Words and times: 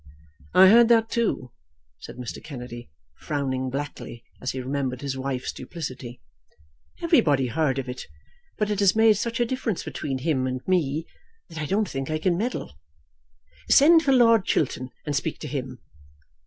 "I 0.55 0.69
heard 0.69 0.87
that, 0.89 1.11
too," 1.11 1.51
said 1.99 2.15
Mr. 2.17 2.43
Kennedy, 2.43 2.89
frowning 3.19 3.69
blackly 3.69 4.23
as 4.41 4.49
he 4.49 4.59
remembered 4.59 5.01
his 5.01 5.15
wife's 5.15 5.53
duplicity. 5.53 6.19
"Everybody 7.03 7.49
heard 7.49 7.77
of 7.77 7.87
it. 7.87 8.07
But 8.57 8.71
it 8.71 8.79
has 8.79 8.95
made 8.95 9.17
such 9.17 9.39
a 9.39 9.45
difference 9.45 9.83
between 9.83 10.17
him 10.17 10.47
and 10.47 10.59
me, 10.67 11.05
that 11.49 11.59
I 11.59 11.67
don't 11.67 11.87
think 11.87 12.09
I 12.09 12.17
can 12.17 12.35
meddle. 12.35 12.73
Send 13.69 14.01
for 14.01 14.11
Lord 14.11 14.43
Chiltern, 14.43 14.89
and 15.05 15.15
speak 15.15 15.37
to 15.41 15.47
him." 15.47 15.77